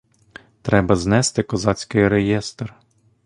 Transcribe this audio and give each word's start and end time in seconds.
Треба 0.61 0.95
знести 0.95 1.43
козацький 1.43 2.07
реєстр. 2.07 2.73